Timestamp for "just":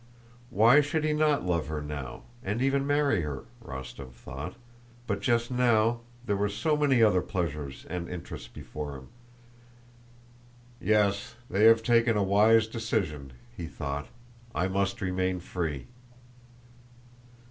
5.21-5.51